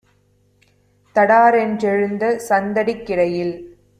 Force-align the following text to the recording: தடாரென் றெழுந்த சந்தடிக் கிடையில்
தடாரென் 1.15 1.75
றெழுந்த 1.77 2.25
சந்தடிக் 2.49 3.05
கிடையில் 3.05 3.53